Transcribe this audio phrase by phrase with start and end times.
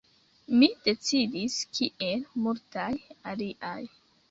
[0.61, 2.89] Mi decidis, kiel multaj
[3.35, 3.79] aliaj.